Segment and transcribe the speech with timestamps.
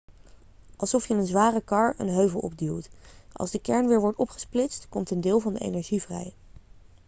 [0.75, 2.89] alsof je een zware kar een heuvel opduwt
[3.33, 6.33] als de kern weer wordt opgesplitst komt een deel van de energie vrij